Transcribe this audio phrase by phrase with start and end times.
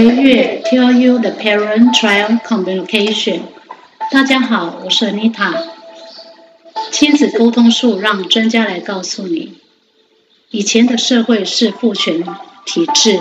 [0.00, 3.42] 回月 Tell you the parent-child communication。
[4.10, 5.52] 大家好，我是 Anita。
[6.90, 9.58] 亲子沟通术让专家来告诉你。
[10.48, 12.24] 以前的社会是父权
[12.64, 13.20] 体制，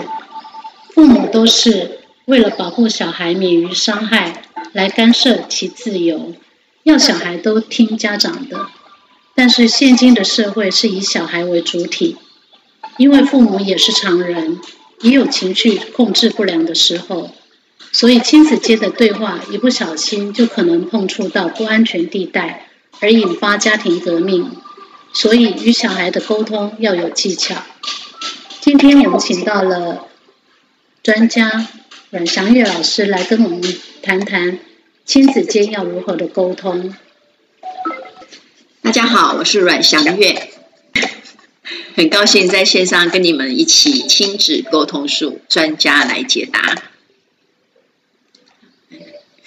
[0.92, 6.34] 父母都是为了保护小孩免于伤害，来干涉其自由，
[6.84, 8.68] 要小孩都听家长的。
[9.36, 12.16] 但是现今的社会是以小孩为主体，
[12.96, 14.60] 因为父母也是常人。
[15.02, 17.32] 也有情绪控制不良的时候，
[17.92, 22.68] 所以亲子间的对话一不小心就可能碰触到不安全地带，
[23.00, 24.52] 而引发家庭革命。
[25.12, 27.64] 所以与小孩的沟通要有技巧。
[28.62, 30.06] 今天我们请到了
[31.02, 31.68] 专家
[32.12, 33.62] 阮祥月老师来跟我们
[34.04, 34.60] 谈谈
[35.06, 36.94] 亲子间要如何的沟通。
[38.82, 40.59] 大家好，我是阮祥月。
[41.96, 46.76] 很高兴在线上跟你们一起亲子沟通术专家来解答。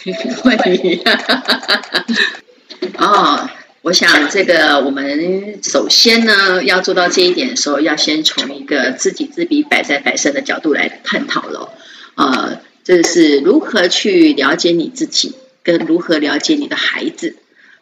[2.98, 3.48] 哦，
[3.83, 11.73] 我想这个我们首先呢要做到这一点的时候，要先从一个知己知彼，百战百胜的角度来探讨了。
[12.17, 17.37] 呃，这是如何去了解你自己，跟如何了解你的孩子。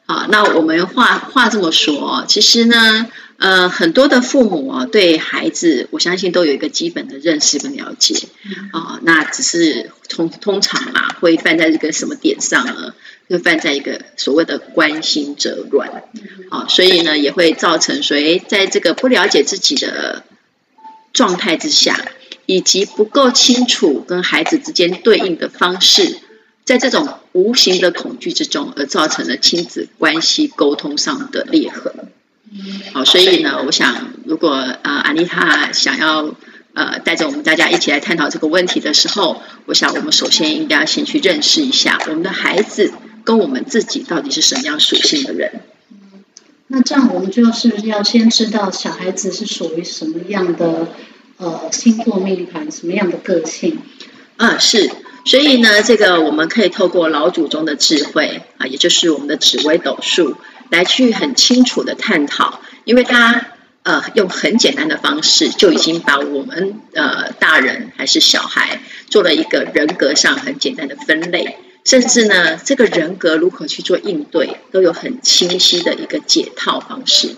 [0.07, 3.09] 好，那我们话话这么说，其实呢。
[3.41, 8.29] 呃，很多的父母啊，对孩子，我相信都有一个基本的认识跟了解
[8.71, 9.01] 啊、呃。
[9.03, 12.95] 那只是通通常嘛，会犯在这个什么点上呢？
[13.31, 16.05] 会犯在一个所谓的关心则乱
[16.51, 16.67] 啊。
[16.69, 20.23] 所以呢，也会造成说，诶，在这个不了解自己的
[21.15, 21.99] 状态之下，
[22.45, 26.19] 以及不够清楚跟孩子之间对应的方式，
[26.67, 32.13] 在这种无形的恐惧之中，而造成了亲子关系沟通上的裂痕。
[32.93, 36.35] 好，所以呢，我想，如果呃，安妮塔想要
[36.75, 45.61] 呃，带着我们大家一起来探讨这个问题的时候，我想，我们首先应该要先去认识一下我们的孩子跟我们自己到底是什么样属性的人。
[46.67, 50.89] 那这样，我们就是要先知道小孩子是属于什么样的
[51.37, 53.79] 呃星座命盘，什么样的个性。
[54.39, 54.91] 嗯，是。
[55.25, 60.37] 所以呢，这个我们可以透过老祖宗的智慧啊，也就是我们的紫微斗数。
[60.71, 63.49] 来去很清楚的探讨，因为他
[63.83, 77.37] 呃用很简单的方式就已经把我们呃大人还是小孩做了一个人格上很简单的分类，甚至呢这个人格如何去做应对都有很清晰的一个解套方式。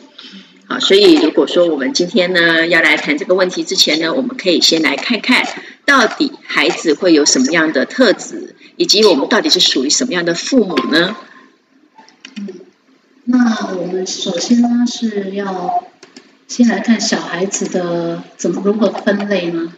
[0.69, 5.47] 好，所以如果说我们今天呢要来谈这个问题之前呢，我们可以先来看看
[5.85, 11.17] 到底孩子会有什么样的特质，以及我们到底是属于什么样的父母呢？
[13.25, 15.85] 那我们首先呢是要
[16.49, 19.73] 先来看小孩子的怎么如何分类呢？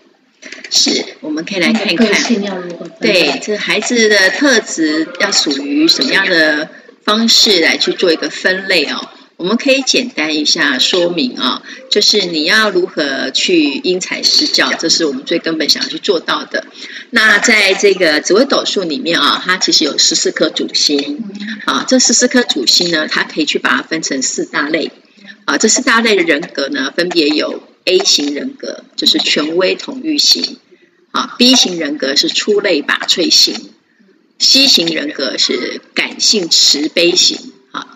[0.70, 2.06] 是，我们可以来看一看。
[3.00, 6.68] 对，这孩子的特质要属于什么样的
[7.02, 9.08] 方式来去做一个分类哦？
[9.36, 16.64] 我们可以简单一下说明啊，就是你要如何去因材施教，这是我们最根本想要去做到的。
[17.10, 21.24] 那在这个紫微斗数里面啊，它其实有十四颗主星
[21.64, 24.92] 啊，这十四颗主星呢，它可以去把它分成四大类
[25.46, 25.58] 啊。
[25.58, 30.58] 这四大类的人格呢，分别有 A 型人格，就是权威统御型
[31.10, 33.70] 啊；B 型人格是出类拔萃型
[34.38, 37.52] ；C 型人格是感性慈悲型。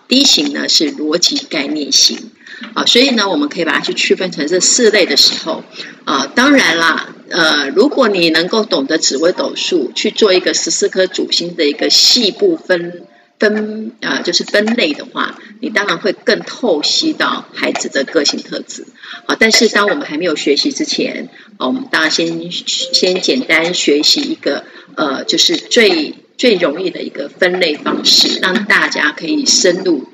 [0.09, 2.31] ，D 型呢是逻辑概念型，
[2.73, 5.63] 啊，所以呢，我们可以把它去区分成这四类的时候，
[6.03, 13.03] 啊，当然啦，呃，如果你能够懂得紫微斗数去做一个十四颗主星的一个细部分
[13.39, 18.85] 分，啊，就是分类的话，你当然会更透析到孩子的个性特质，
[19.27, 24.65] 啊，但是当我们还没有学习之前，啊，我们当然先先简单学习一个，
[24.95, 26.15] 呃，就是最。
[26.39, 30.07] 最容易的一个分类方式，让大家可以深入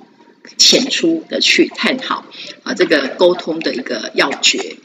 [0.58, 2.26] 浅出的去探讨
[2.64, 4.78] 啊，这个沟通的一个要诀。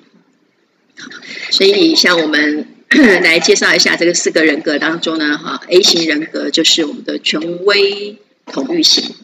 [1.50, 2.68] 所以，像我们
[3.24, 9.14] 来介绍一下这个四个人格当中呢，哈，A 型人格就是我们的权威统御型。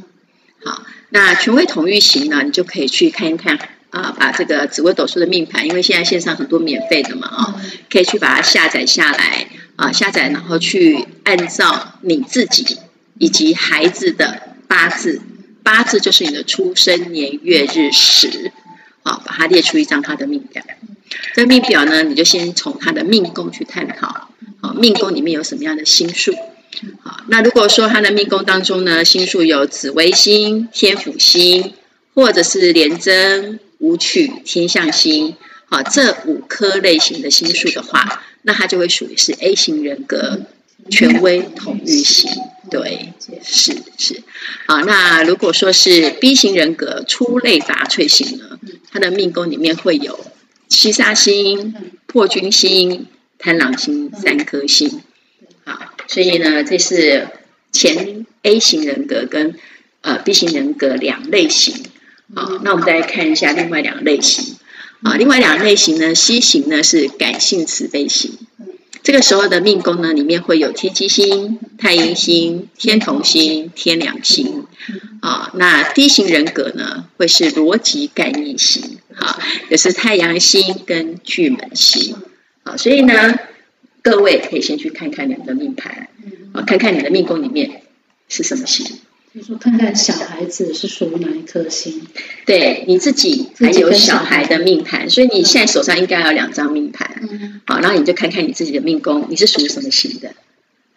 [0.64, 3.58] 好，那权威统御型呢，你就可以去看一看
[3.90, 7.60] 啊，把这个紫微斗数的命盘，因为现在线上很多免费的嘛，啊，
[7.90, 9.48] 可以去把它下载下来。
[9.76, 12.78] 啊，下载然后去按照你自己
[13.18, 15.20] 以及孩子的八字，
[15.62, 18.52] 八字就是你的出生年月日时，
[19.02, 20.62] 好，把它列出一张他的命表。
[21.34, 24.30] 这命表呢，你就先从他的命宫去探讨，
[24.62, 26.34] 好，命宫里面有什么样的星数？
[27.02, 31.74] 好，那如果说他的命宫当中呢，星数有紫微星、天府星，
[32.14, 35.36] 或者是廉贞、武曲、天相星，
[35.66, 38.22] 好，这五颗类型的星数的话。
[38.46, 40.42] 那他就会属于是 A 型人格，
[40.88, 42.30] 权威统御型。
[42.70, 43.12] 对，
[43.42, 44.22] 是是。
[44.66, 48.58] 好，那如果说是 B 型人格，出类拔萃型呢，
[48.92, 50.18] 他的命宫里面会有
[50.68, 51.74] 七杀星、
[52.06, 53.08] 破军星、
[53.38, 55.00] 贪狼星三颗星。
[55.64, 57.28] 好，所以呢，这是
[57.72, 59.56] 前 A 型人格跟
[60.02, 61.84] 呃 B 型人格两类型。
[62.32, 64.56] 好，那我们再来看一下另外两类型。
[65.02, 68.32] 啊，另外两类型呢，C 型呢是感性慈悲型。
[69.02, 74.66] 这个时候的命宫呢，里面会有天机星、太阴星、天同星、天梁星。
[75.20, 78.98] 啊，那 D 型人格呢，会是逻辑概念型。
[79.14, 79.38] 啊，
[79.70, 82.16] 也是太阳星跟巨门星。
[82.64, 83.38] 啊，所以呢，
[84.02, 86.08] 各位可以先去看看你的命盘，
[86.52, 87.82] 啊，看看你的命宫里面
[88.28, 88.86] 是什么星。
[89.36, 92.00] 就说看看小孩子是属于哪一颗星，
[92.46, 100.30] 对你自己还有小孩的命盘，所以你现在手上应该有两张命盘，嗯、好，然后你就看看你自己的命宫，你是属于什么型的？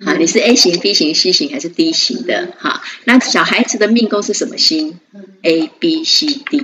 [0.05, 2.53] 好，你是 A 型、B 型、C 型还是 D 型的？
[2.57, 4.97] 好，那小孩子的命宫是什么星
[5.41, 6.61] ？A、B、C、D。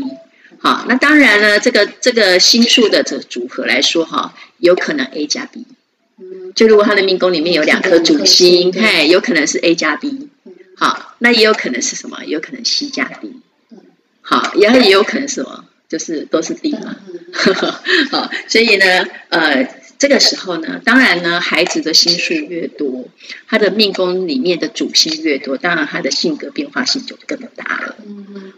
[0.60, 5.66] 好，那当然了，这个这个星数的这组合来说，哈，有可能 A 加 B。
[6.56, 10.30] 就如果他的命宫里面有两颗主星，嘿，有可能是 A 加 B。
[10.78, 12.24] 好，那也有可能是什么？
[12.26, 13.42] 也有可能 C 加 D。
[14.22, 15.66] 好，然后也有可能是什么？
[15.88, 16.98] 就是都是 D 嘛。
[18.12, 19.68] 好，所以呢，呃，
[19.98, 23.08] 这个时候呢，当然呢，孩子的心数越多，
[23.48, 27.96] 他的命宫里面的主星越多，当然他的性格变化性就更大了。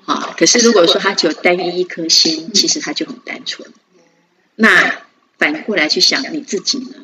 [0.03, 3.69] 好，可是如果说他只有单一一颗星，其实他就很单纯。
[4.55, 5.01] 那
[5.37, 6.95] 反过来去想你自己呢？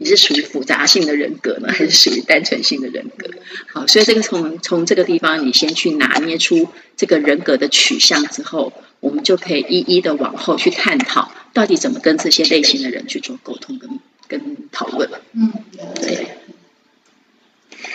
[0.00, 3.27] 你是属于复杂性的人格呢，还是属于单纯性的人格？
[3.72, 15.10] 好，所以这个从从这个地方，你先去拿捏出这个人格的取向之后，我们就可以一一的往后去探讨，到底怎么跟这些类型的人去做沟通跟跟讨论。
[15.32, 15.52] 嗯，
[15.96, 16.28] 对，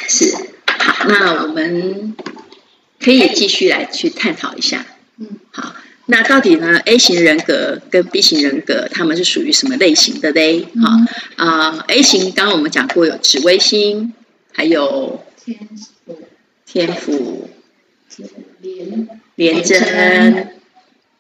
[0.07, 0.36] 是
[0.66, 2.16] 好，那我们
[3.00, 4.86] 可以继续来去探讨一下。
[5.18, 5.75] 嗯，好。
[6.06, 10.68] 那到底呢？A 型人格跟 B 型人格，他们是属于什么类型的嘞？
[10.81, 10.90] 好
[11.38, 14.12] 啊、，A 型刚刚我们讲过有紫微星，
[14.51, 15.68] 还有天
[16.06, 16.22] 府、
[16.66, 17.50] 天府、
[18.62, 20.54] 廉廉贞、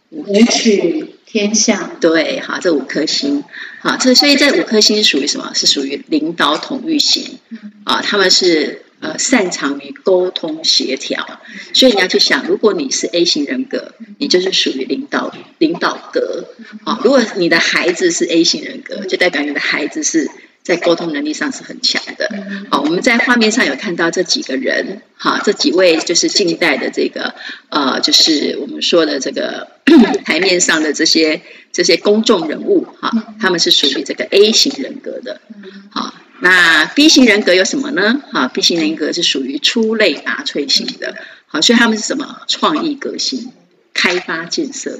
[0.09, 1.99] 武曲、天相。
[1.99, 3.43] 对，好，这五颗星，
[3.81, 5.53] 好，这所以这五颗星属于什么？
[5.53, 7.39] 是属于领导统御型
[7.83, 8.81] 啊，他们是。
[9.03, 11.41] 呃，擅长于沟通协调，
[11.73, 16.47] 所以你要去想，如果你是 A 型人格，你就是属于领导领导格。
[16.85, 20.29] 好，如果你的孩子是 A 型人格，就代表你的孩子是
[20.63, 22.29] 在沟通能力上是很强的。
[22.71, 27.35] 好，我们在画面上有看到这几个人，哈，这几位就是近代的这个
[27.69, 29.67] 呃，就是我们说的这个
[30.25, 35.41] 台面上的这些这些公众人物，哈，他们是属于这个 A 型人格的，
[35.91, 36.13] 好。
[36.39, 38.21] 那 B 型人格有什么呢？
[38.33, 41.15] 哈，B 型人格是属于出类拔萃型的，
[41.47, 42.41] 好，所以他们是什么？
[42.49, 43.53] 创意革新、
[43.93, 44.99] 开发建设，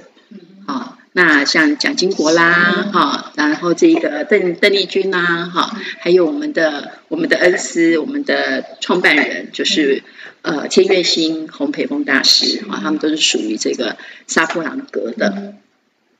[0.65, 10.03] 好，那像蒋经国啦，哈，然后这个邓邓丽君呐，哈，还有我们的我们的恩师，我们的创办人就是
[10.41, 15.53] 呃千月星洪培峰大师，啊，他们都是属于这个沙普朗格的。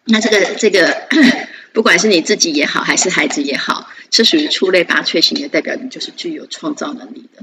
[0.05, 0.95] 那这个这个。
[1.73, 7.41] 不管是你自己也好，还是孩子也好，是属于出类拔萃型的，代表你就是具有创造能力的，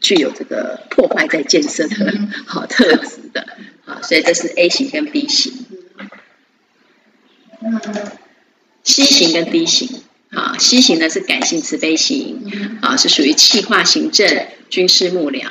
[0.00, 1.96] 具有这个破坏在建设的
[2.46, 3.48] 好特质的，
[3.84, 5.52] 好，所以这是 A 型跟 B 型。
[8.82, 9.88] C 型跟 D 型，
[10.30, 15.48] 啊，C 型呢是感性慈悲型，啊，是属于气化行政、军事幕僚，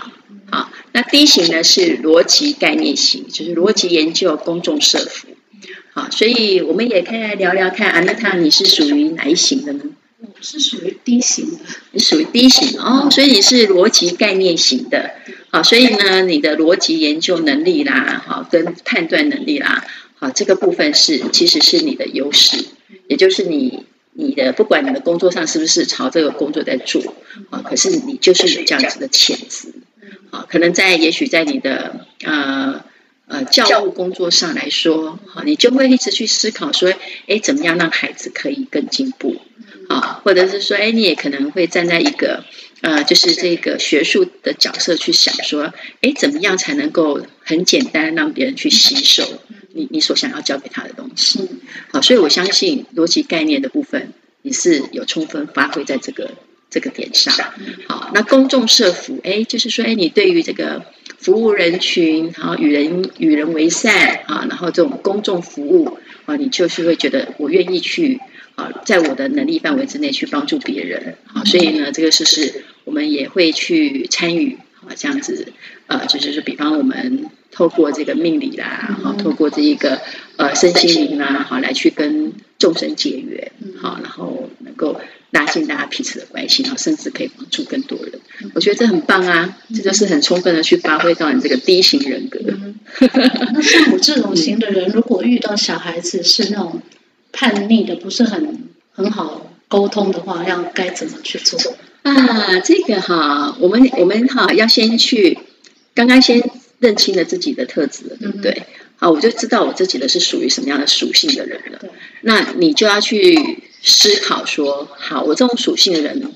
[0.51, 5.29] 啊，那 D 型呢是逻辑概念型，就是逻辑研究、公众设服。
[5.93, 9.83] 好，所以我们也可以来聊聊看，安娜塔，你是属于哪一型的呢？
[10.19, 11.57] 我是属于 D 型的。
[11.91, 15.11] 你属于 D 型哦，所以你是逻辑概念型的。
[15.51, 19.85] 好，所以呢，你的逻辑研究能力啦，好，跟判断能力啦，
[20.23, 22.63] 啊，这个部分是其实是你的优势，
[23.07, 27.13] 也就是你你的不管你的工作上是不是朝这个工作在做，
[27.49, 29.73] 啊，可是你就是有这样子的潜质，
[30.31, 32.85] 啊，可能在也许在你的呃。
[33.25, 36.93] 呃，教务工作上来说，啊，你就会一直去思考说，
[37.25, 39.37] 哎，怎么样让孩子可以更进步，
[39.87, 42.43] 啊，或者是说，哎，你也可能会站在一个
[42.81, 49.23] 呃，就是这个学术的角色去想说，哎，怎么样才能够很简单让别人去吸收
[49.73, 51.49] 你你所想要教给他的东西，
[51.91, 56.31] 好，所以我相信逻辑概念的部分，你是有充分发挥在这个
[56.69, 57.35] 这个点上，
[57.87, 60.85] 好，那公众设服，哎，就是说，哎，你对于这个。
[61.19, 68.19] 服务人群，然后与人与人为善啊，然后这种公众服务啊，你就是会觉得我愿意去
[68.55, 75.53] 啊，在我的能力范围之内去帮助别人，好，所以呢，这个事是我们也会去参与，啊，这样子，
[75.87, 80.01] 呃，就是说，比方我们透过这个命理啦，好，透过这一个
[80.37, 84.99] 呃身心灵啦，好，来去跟众生结缘，好，然后能够
[85.31, 88.19] 拉近大家彼此的关系，然后甚至可以帮助更多人，
[88.55, 92.39] 我觉得这很棒啊，这就是很充分的去发挥到你这个低型人格。
[93.53, 96.81] 那像我这种型的人，如果遇到小孩子是那种。
[97.35, 102.59] 叛逆的不是很很好沟通的话，要该怎么去做啊？
[102.59, 105.39] 这个哈，我们我们哈要先去
[105.95, 106.47] 刚刚先
[106.83, 108.51] 认清了自己的特质，对不对？
[108.51, 108.65] 嗯、
[108.97, 111.79] 好，我就知道我自己的是属于什么样的属性的人了。
[112.21, 116.33] 那你就要去思考说，好，我这种属性的人，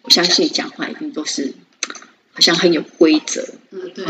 [0.00, 1.52] 我相信讲话一定都是
[2.32, 4.04] 好像很有规则，嗯，对，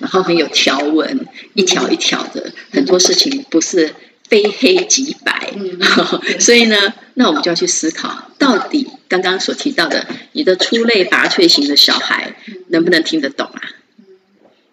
[0.00, 3.94] 然后很有条文，一条一条的，嗯、很多事情不是。
[4.28, 5.80] 非黑即白，嗯、
[6.38, 6.76] 所以呢，
[7.14, 13.62] 那我们就要去思考，到底刚刚所提到的，你的出类拔萃型的小孩能不能听得懂啊？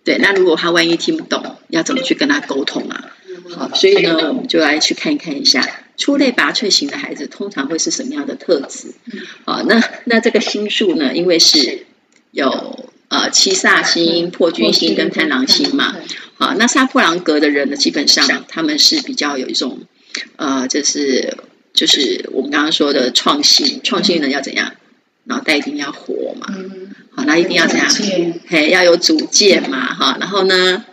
[0.06, 3.12] 对，那如果他万一听不懂，要怎么去跟他沟通啊？
[3.50, 8.94] 好，所以呢，我们就来去看一看一下，出类拔萃型的孩子通常会是什么样的特质？
[9.46, 11.86] 好，那那这个星数呢，因为是
[12.32, 15.96] 有呃七煞星、破军星跟贪狼星嘛。
[16.36, 19.82] 好，那杀破狼格的人呢，基本上他们是比较有一种，
[20.36, 21.38] 呃，就是
[21.74, 24.74] 就是我们刚刚说的创新，创新人要怎样？
[25.28, 26.46] 脑袋一定要活嘛，
[27.16, 27.88] 好，那一定要怎样？
[28.48, 30.86] 嘿，要有主见嘛，哈，然后呢，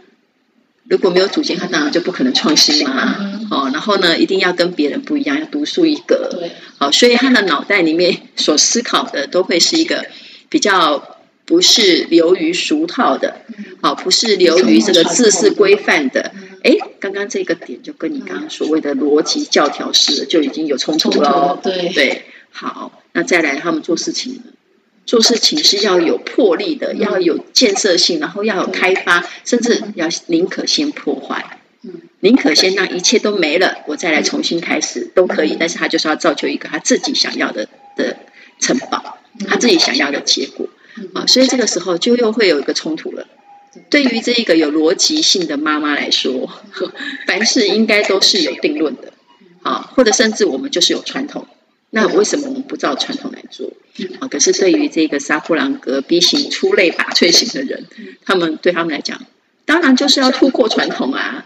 [0.89, 3.17] 如果没有主见，他当然就不可能创新嘛，
[3.51, 6.49] 好，然后呢，一定要跟别人不一样，要独树一格，
[6.79, 10.07] 好，所以他的脑袋里面所思考的都会是一个
[10.49, 11.19] 比较。
[11.45, 13.43] 不是流于俗套的，
[13.83, 16.33] 好，不是流于这个制式规范的。
[16.63, 21.59] 哎，刚刚这个点就跟你刚刚所谓的逻辑教条式就已经有冲突了。
[21.61, 24.41] 对对，好，那再来他们做事情，
[25.05, 31.59] 做事情是要有魄力的，要有建设性，然后要有开发，甚至要宁可先破坏，
[32.21, 35.57] 宁可先让一切都没了，我再来重新开始都可以。
[35.59, 38.17] 但是他就是要造就一个他自己想要的的
[38.61, 39.19] 城堡，
[39.49, 40.69] 他自己想要的结果。
[41.15, 43.27] 啊，所以这个时候就又会有一个冲突了。
[43.89, 46.53] 对于这一个有逻辑性的妈妈来说，
[47.27, 49.15] 凡事应该都是有定论的，
[49.63, 51.47] 啊，或者甚至我们就是有传统，
[51.95, 53.73] 那为什么我们不照传统来做？
[54.19, 57.87] 啊，可是对于这个杀破狼格 B 型出类拔萃型的人，
[58.25, 59.25] 他们对他们来讲，
[59.65, 61.45] 当然就是要突破传统啊，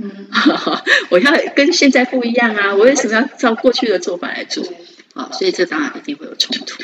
[1.10, 4.64] 我要跟现在不一样啊，我为什么要照过去的做法来做？
[5.14, 6.82] 啊，所以这当然一定会有冲突。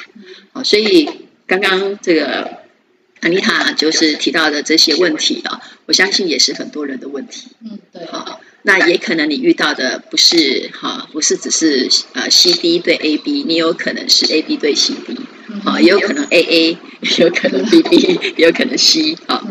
[0.53, 1.09] 啊，所以。
[1.45, 2.61] 刚刚这个
[3.21, 7.49] 安妮塔就是提到的这些问题啊，我相信也是很多人的问题。
[7.63, 8.07] 嗯，对。
[8.07, 15.19] 好，那也可能你遇到的不是哈，不是只是呃 C D 对 A B，你有可能是 A B 对 C D，
[15.65, 17.97] 啊，也有可能 A A，也有可能 B B，
[18.37, 19.43] 也有可能 C 啊，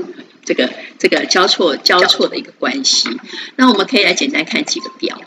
[0.46, 3.10] 这个这个交错交错的一个关系。
[3.58, 5.20] 那我们可以来简单看几个表。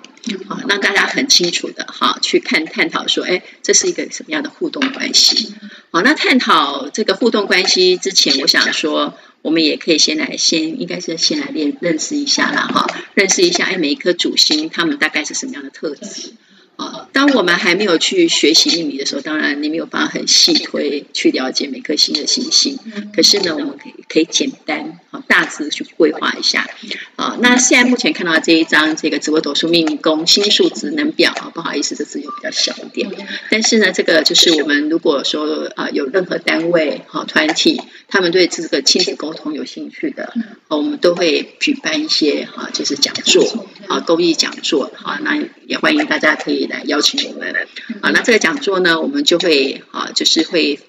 [0.49, 5.53] 好，让大家很清楚的哈，去看探讨说，哎，这是一个什么样的互动关系？
[5.91, 16.33] 好，那探讨这个互动关系之前，我想说，我们也可以先来先，应该是先来练认识一下啦哈，认识一下，哎，每一颗主星他们大概是什么样的特质？
[16.77, 22.79] 啊，当我们还没有去学习命理的时候，当然你没有办法很细推去了解每颗星的行星。
[23.15, 24.94] 可是呢，我们可以可以简单
[25.29, 26.67] 大致去规划一下。
[27.15, 33.09] 啊，那现在目前看到这一张这个紫微斗数命宫星数职能表啊，不好意思，这字又比较小一点。
[33.51, 40.35] 但是呢，这个就是我们如果说啊有任何单位哈团体，他们对这个亲子沟通有兴趣的，
[40.67, 46.65] 我们都会举办一些哈就是讲座啊公益讲座啊，那也欢迎大家可以。
[46.65, 47.55] 来邀请我们，
[48.01, 50.81] 啊，那这个讲座呢，我们就会啊，就是会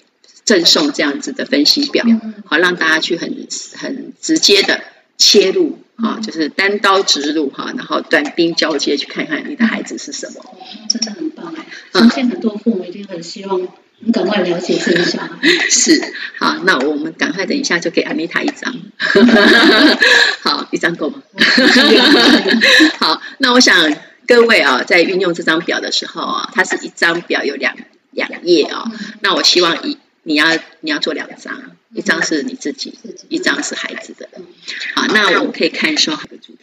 [0.45, 2.05] 赠送这样子的分析表，
[2.45, 4.81] 好，让大家去很很直接的
[5.17, 10.45] 切入，啊，就是单刀直入哈，然后短兵交接去看看你的孩子是什么，
[10.87, 11.65] 真的很棒哎！
[11.93, 13.67] 相信很多父母一定很希望
[13.99, 15.29] 你赶快了解这一下。
[15.69, 18.73] 是，好，那我们赶快等一下就给安妮塔一张，
[20.41, 21.23] 好，一张够吗？
[22.99, 23.95] 好，那我想。
[24.27, 27.75] 各位啊，在运用这张表的时候啊，它是一张表有两
[28.09, 28.91] 两页啊。
[29.21, 32.97] 那我希望一你要你要做两张，一张是你自己，
[33.29, 34.27] 一张是孩子的。
[34.95, 36.59] 好，那我们可以看说好的主题。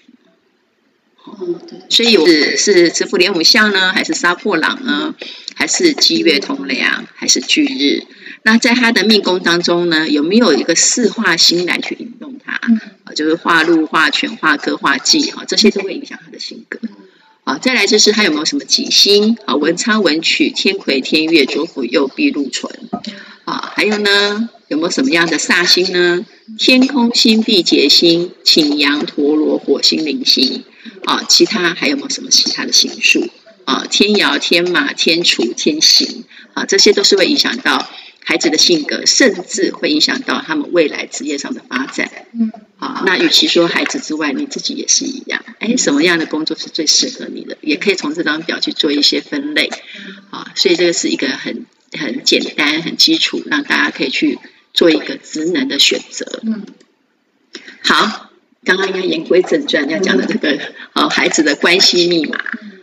[1.88, 5.14] 所以是是紫府连武相呢，还是杀破狼呢，
[5.54, 8.04] 还是积月同梁，还是巨日？
[8.42, 12.54] 那在他的命宫当中呢，有没有一个四化星来去引动他？
[13.04, 16.81] 啊，就是化禄、化权、化科、化忌哈，这些都会影响他的性格。
[17.45, 19.37] 好，再来就是他有没有什么吉星？
[19.47, 22.73] 啊，文昌、文曲、天魁、天月、左辅、右弼、禄存。
[23.53, 26.25] 啊，还有呢，有没有什么样的煞星呢？
[26.59, 30.65] 天空星、地劫星、擎羊、陀罗、火星、铃星。
[31.05, 33.29] 啊，其他还有没有什么其他的星数？
[33.67, 36.25] 啊，天姚、天马、天厨、天刑。
[36.55, 37.87] 啊，这些都是会影响到
[38.25, 42.11] 孩子的性格，甚至会影响到他们未来职业上的发展。
[42.33, 42.51] 嗯。
[42.79, 45.45] 啊，那与其说孩子之外，你自己也是一样。
[45.59, 47.59] 哎，什么样的工作是最适合你的？
[47.61, 49.71] 也可以从这张表去做一些分类。
[50.31, 51.67] 啊，所以这个是一个很
[51.99, 54.39] 很简单、很基础，让大家可以去
[54.73, 56.41] 做一个职能的选择。
[56.43, 56.67] 嗯。
[57.83, 58.31] 好，
[58.65, 60.59] 刚刚应该言归正传，要讲的这个
[60.95, 62.39] 呃孩子的关系密码。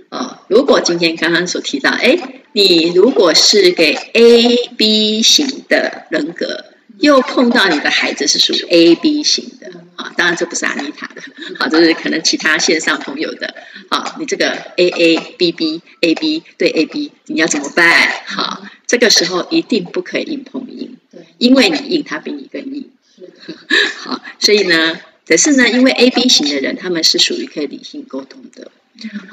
[0.10, 2.18] 呃，如果今天刚刚所提到，哎，
[2.54, 6.66] 你如果是给 A、B 型的人格。
[6.98, 11.22] 又碰到你的孩子是属于 A B 型的啊，当然这不是阿妮塔的，
[11.60, 13.54] 好，这是可能其他线上朋友的，
[13.90, 18.10] 好，你这个 A A B B A B 对 A B，你要怎么办？
[18.26, 20.96] 好，这个时候一定不可以硬碰硬，
[21.38, 22.90] 因为你硬，他比你更硬，
[24.00, 28.72] 好，所以呢，可是呢，因为 A B 型的人他们是属于可以理性沟通的，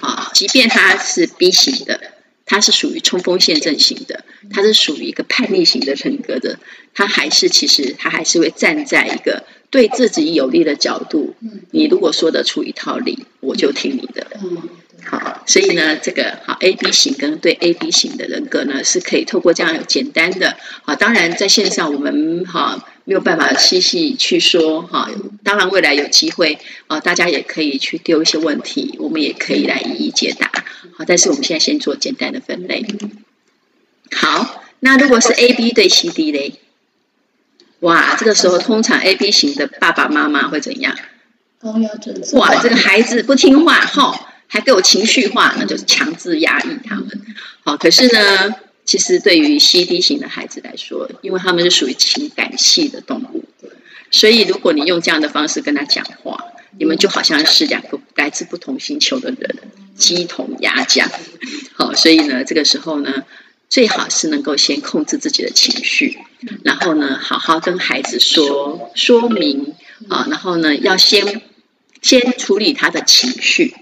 [0.00, 2.00] 好，即便他是 B 型的。
[2.48, 6.60] 他是属于冲锋陷阵型的，他是属于一个叛逆型的人格的，
[6.94, 11.34] 他还是其实他还是会站在一个对自己有利的角度。
[11.70, 14.26] 你如果说得出一套理，我就听你的。
[15.04, 20.56] 好，所以呢，这个好 A B 型跟对 A B 型的人格呢，是可以透过这样有简单的。
[20.82, 25.08] 好，当然在线上我们哈没有办法细细去说哈。
[25.44, 26.58] 当然未来有机会
[26.88, 30.50] 啊，大家也可以去丢一些问题，我们也可以来一一解答。
[30.96, 32.84] 好，但是我们现在先做简单的分类。
[34.10, 36.54] 好，那如果是 A B 对 C D 嘞？
[37.86, 40.94] 哇，这个时候通常 A B 型的爸爸妈妈会怎样？
[41.60, 42.20] 高压准。
[42.32, 44.32] 哇，这个孩子不听话，哈。
[44.48, 47.08] 还给我情绪化，那就是强制压抑他们。
[47.64, 53.44] 好，可是呢，其实对于 CD 型的孩子来说，因为他们是属于情感系的动物，
[54.12, 56.38] 所以如果你用这样的方式跟他讲话，
[56.78, 59.58] 你们就好像是两个来自不同星球的人，
[59.96, 61.10] 鸡同鸭讲。
[61.74, 63.24] 好，所以呢，这个时候呢，
[63.68, 66.18] 最好是能够先控制自己的情绪，
[66.62, 69.74] 然后呢，好好跟孩子说说明
[70.08, 71.42] 啊，然后呢，要先
[72.02, 73.74] 先处理他的情绪。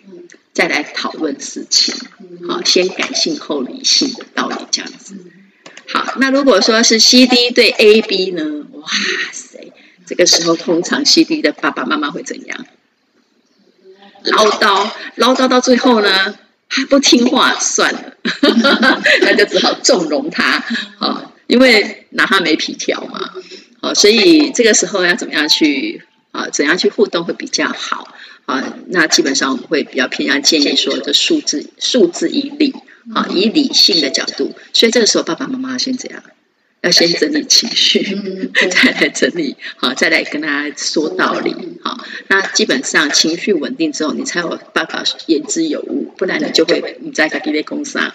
[0.52, 1.92] 再来讨论事情，
[2.48, 5.16] 好，先感性后理性的道理这样子。
[5.88, 8.64] 好，那如果说是 C D 对 A B 呢？
[8.70, 8.88] 哇
[9.32, 9.72] 塞，
[10.06, 12.66] 这个时候通常 C D 的爸爸妈妈会怎样？
[14.22, 16.38] 唠叨，唠叨到最后呢，
[16.74, 18.16] 还 不听话，算了，
[19.22, 20.64] 那就只好纵容他，
[20.98, 23.30] 好，因为拿他没皮条嘛，
[23.80, 26.48] 好，所以这个时候要怎么样去啊？
[26.50, 28.08] 怎样去互动会比较好？
[28.46, 32.74] 啊，那基本上我们会比较偏向建议说，这数字数字以理
[33.14, 34.54] 啊，以理性的角度。
[34.72, 36.22] 所以这个时候，爸爸妈妈先怎样？
[36.84, 38.02] 要先整理情绪，
[38.52, 41.56] 再来整理，好，再来跟他说道理。
[41.82, 48.14] 好，那基本上情绪稳定之后，你才有办法言之有物，不然你就会你在给他攻杀。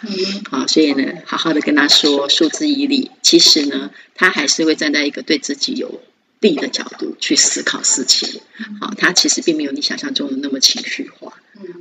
[0.51, 6.01] 好，所以呢，好好的跟他说数之以理，其实呢，他还是会站在一个对自己有。
[6.41, 8.39] 利的角度去思考事情，
[8.79, 11.33] 好，他其实并没有你想象中的那么情绪化，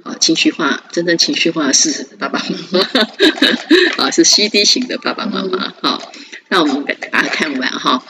[0.02, 6.12] 啊，情绪化真正情绪化的是爸爸妈妈， 啊，是 CD 型的爸爸妈妈，好，
[6.48, 8.02] 那我们给大家看完哈，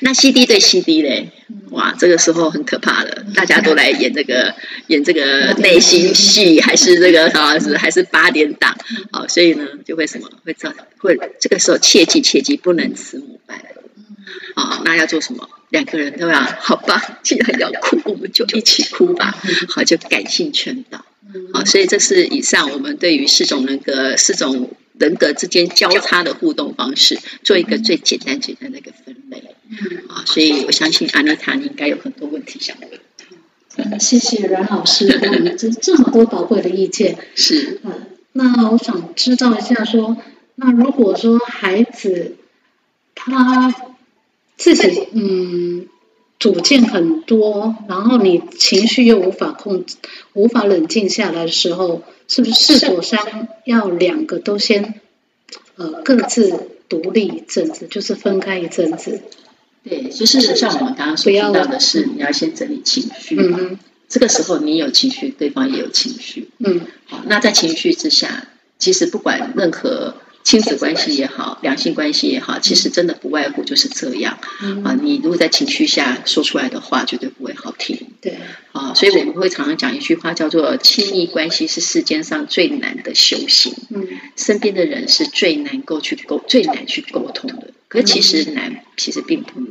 [0.00, 1.30] 那 CD 对 CD 嘞，
[1.70, 4.54] 哇，这个时候很可怕了，大家都来演这个
[4.88, 8.76] 演这个内心戏，还是这个啊是还是八点档，
[9.12, 13.74] 好，所以呢就会什么会造会这个时候切记切记不能慈母败儿。
[14.54, 15.48] 啊，那要做什么？
[15.70, 17.18] 两个人都要好吧？
[17.22, 19.36] 既然要哭，我们就一起哭吧。
[19.68, 21.04] 好，就感性劝导。
[21.52, 29.42] 好，所以这是以上我们对于四种人格、四种人格之间交叉的互动方式，做一个最简单、简单的一个分类。
[30.08, 32.90] 啊，所以我相信阿妮塔，你应该有很多问题想问。
[33.76, 37.18] 嗯，谢谢阮老师给我们这这么多宝贵的意见。
[37.34, 37.80] 是。
[37.84, 40.16] 嗯，那我想知道一下，说，
[40.54, 42.36] 那如果说孩子
[43.14, 43.74] 他。
[44.56, 45.88] 自己嗯，
[46.38, 49.96] 主见很多，然后你情绪又无法控制，
[50.32, 53.18] 无法冷静下来的时候，是不是是否先
[53.64, 55.00] 要两个都先
[55.76, 59.22] 呃各自独立一阵子，就是分开一阵子？
[59.82, 70.14] 对，就是像我们刚刚所提到的是，你要先整理情绪，嗯，这个时候你有情绪，对方也有情绪，嗯，好，那在情绪之下，其实不管任何。
[70.44, 74.38] 亲子关系也好，两性关系也好，其实真的不外乎就是这样。
[74.60, 78.08] 嗯、啊，你如果在情绪下说出来的话，绝对不会好听。
[78.20, 78.36] 对。
[78.74, 83.72] 啊，好，所以我们会常常讲一句话，叫做“亲密关系是世间上最难的修行”。
[83.94, 84.06] 嗯，
[84.36, 87.68] 身边的人是最难够去沟、最难去沟通的。
[87.86, 89.70] 可是其实难，其实并不难。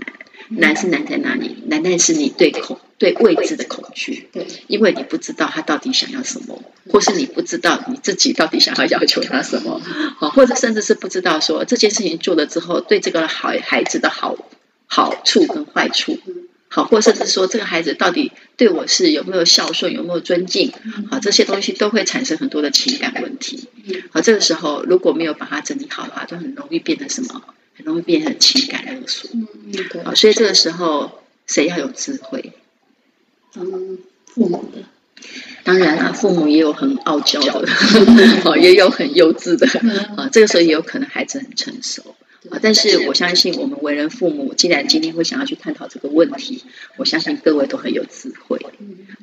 [0.50, 1.58] 难是难在哪里？
[1.68, 4.30] 难在是你对恐、对未知的恐惧。
[4.32, 9.82] 对，因为你不知道他到底想要什么，或是你不知道你自己到底想要要求他什么。
[10.18, 14.38] 好，或者甚至是不知道说这件事情做了之后，对这个孩孩子的好
[14.86, 16.20] 好处跟坏处。
[16.76, 20.74] 好，或甚至说这个孩子到底对我是有没有孝顺，有没有尊敬？
[21.12, 23.70] 好，这些东西都会产生很多的情感问题。
[24.12, 27.44] 好，这个时候如果没有把它整理好的话，就很容易变成什么？
[27.78, 29.30] 很容易变成情感勒索。
[29.36, 30.04] 嗯嗯，对。
[30.04, 32.54] 好，所以这个时候谁要有智慧？
[33.56, 34.82] 嗯，父母的。
[35.64, 37.68] 当然了，父母也有很傲娇的，
[38.44, 39.68] 好， 也有很幼稚的。
[40.18, 42.16] 啊，这个时候也有可能孩子很成熟。
[42.52, 46.64] 啊，但是我相信我们为人父母，既然今天会想要去探讨这个问题，
[46.98, 48.60] 我相信各位都很有智慧。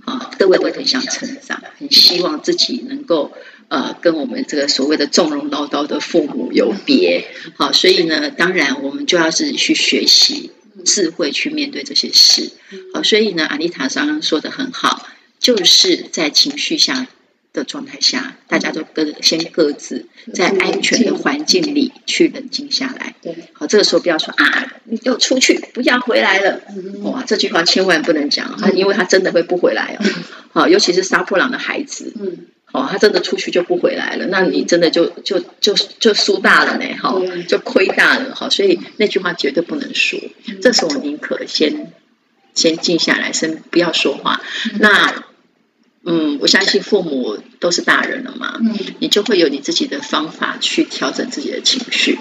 [0.04, 3.32] 啊，各位都很想成长，很希望自己能够。
[3.68, 10.50] 呃，跟我们这个所谓的纵容唠叨的父母有别，好，所以呢，当然我们就要自己去学习
[10.84, 12.50] 智慧去面对这些事，
[12.92, 15.06] 好，所以呢，阿妮塔刚刚说的很好，
[15.38, 17.06] 就是在情绪下
[17.52, 26.60] 的状态下，大家都各先各自在安全的环境里去冷静下来，对，好，这个时候不要说啊，你给我出去，不要回来了，
[27.02, 30.04] 哇，这句话千万不能讲，因为他真的会不回来哦，
[30.52, 32.46] 好，尤其是杀破狼的孩子，嗯。
[32.72, 40.20] 哦，他真的出去就不回来了，那你真的就就就就输大了呢，哈，就亏大了，哈，所以那句话绝对不能说。
[40.62, 41.90] 这时候我宁可先
[42.54, 44.40] 先静下来，先不要说话。
[44.78, 45.24] 那
[46.04, 48.58] 嗯，我相信父母都是大人了嘛，
[48.98, 52.18] 你就会有你自己的方法去调整自己的情绪。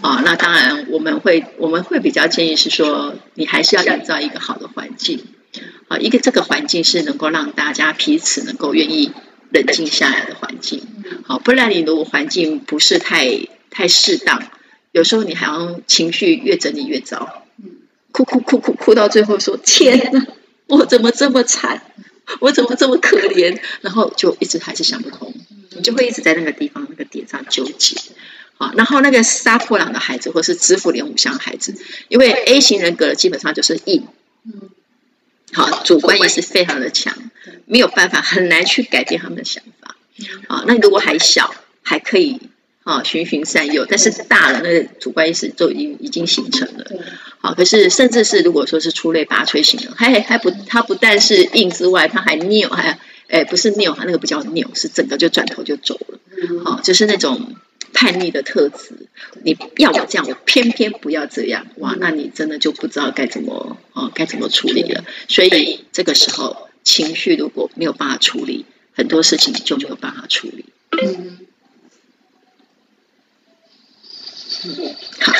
[0.00, 5.24] 啊，那当然我们会我们会比较建议是说，你还是要营造一个好的环境，
[5.88, 9.12] 啊，一个这个环境是能够让大家彼此能够愿意。
[9.54, 10.80] 冷静下来的环境，
[11.26, 14.42] 好，不然你如果环境不是太太适当，
[14.92, 17.44] 有时候你好像情绪越整理越糟，
[18.12, 20.26] 哭哭哭哭哭到最后说天哪，
[20.68, 21.82] 我怎么这么惨，
[22.40, 25.34] 我怎么这么可怜，然后就一直还是想不通，
[25.70, 27.96] 你就会一直在那个地方那个点上纠结，
[28.54, 31.74] 好，然后那个杀破狼的孩子或是知府连五香的孩子，
[32.08, 34.06] 因为 A 型人格的基本上就是硬。
[35.54, 37.14] 好，主观意识非常的强，
[37.66, 39.96] 没有办法，很难去改变他们的想法。
[40.48, 42.40] 啊，那如果还小，还可以
[42.84, 46.86] 啊循循善诱，但是大了，那个主观意识就已经已经形成了。
[47.54, 56.18] 可是甚至是如果说是出类拔萃型的，还还不，他不但是硬之外，他还拗，还哎不是拗，他那个不叫拗，是整个就转头就走了。
[56.64, 57.56] 好，就是那种。
[57.94, 59.06] 叛逆的特质，
[59.44, 65.04] 你要我这样，我偏偏不要这样，哇，那你真的就不知道该怎么哦，该怎么处理了。
[65.28, 70.64] 所以这个时候情绪如果没有办法处理，很多事情就没有办法处理。
[71.02, 71.40] 嗯，
[75.20, 75.32] 好，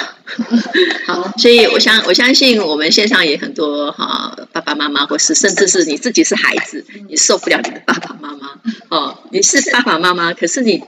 [1.23, 10.83] 好，所以我相我相信我们线上也很多哈爸爸妈妈，或是甚至是你自己是孩子，你受不了你的爸爸妈妈哦，你是爸爸妈妈，可是你。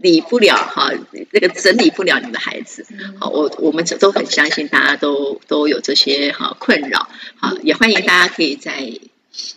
[0.00, 0.92] 理不了哈，
[1.32, 2.86] 这个整理不了你的孩子，
[3.18, 8.92] 好，我我们都很相信，大家都都有这些哈困扰，好，也欢迎大家可以在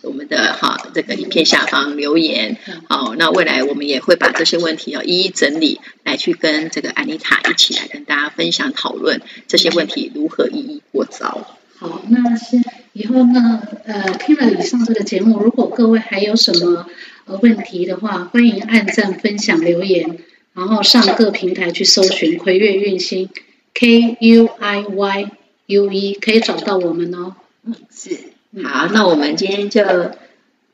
[0.02, 2.56] 我们的哈这个影片下方留言，
[2.88, 11.56] 好，那未来我们也会把这些问题要一一整理，来去跟这个安妮塔一起来跟大家分享讨论这些问题如何一一过招。
[11.78, 16.86] 好，那先以后呢，呃，听了以上这个节目，如果各位还有什么
[17.24, 20.18] 呃问题的话，欢迎按赞、分享、留言。
[20.54, 23.30] 然后上各平台去搜寻葵月运星
[23.72, 25.30] ，K U I Y
[25.66, 27.36] U E，可以找到我们哦。
[27.64, 28.31] 嗯，是。
[28.62, 30.12] 好，那我们今天就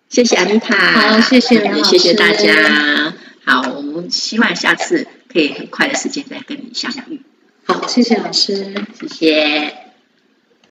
[0.09, 3.15] 谢谢安妮塔，好，谢谢梁老师，谢谢大家。
[3.45, 7.23] 好，我们希望下次可以很快的时间再跟你相遇。
[7.65, 9.88] 好，谢谢老师，谢谢。